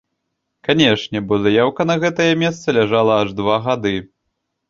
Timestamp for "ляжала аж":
2.79-3.29